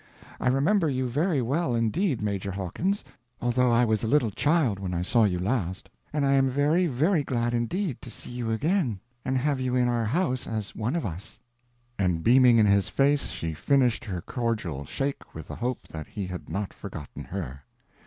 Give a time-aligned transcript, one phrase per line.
[0.39, 3.05] I remember you very well in deed, Major Hawkins,
[3.39, 6.87] although I was a little child when I saw you last; and I am very,
[6.87, 10.95] very glad indeed to see you again and have you in our house as one
[10.95, 11.37] of us;"
[11.99, 16.25] and beaming in his face she finished her cordial shake with the hope that he
[16.25, 17.61] had not forgotten her.